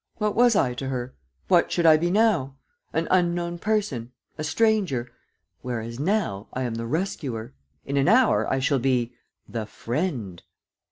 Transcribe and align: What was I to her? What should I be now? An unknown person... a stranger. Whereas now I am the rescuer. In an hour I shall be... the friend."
What 0.15 0.33
was 0.35 0.55
I 0.55 0.73
to 0.73 0.87
her? 0.87 1.13
What 1.47 1.71
should 1.71 1.85
I 1.85 1.95
be 1.95 2.09
now? 2.09 2.55
An 2.91 3.07
unknown 3.11 3.59
person... 3.59 4.11
a 4.35 4.43
stranger. 4.43 5.11
Whereas 5.61 5.99
now 5.99 6.47
I 6.53 6.63
am 6.63 6.73
the 6.73 6.87
rescuer. 6.87 7.53
In 7.85 7.97
an 7.97 8.07
hour 8.07 8.51
I 8.51 8.57
shall 8.57 8.79
be... 8.79 9.13
the 9.47 9.67
friend." 9.67 10.41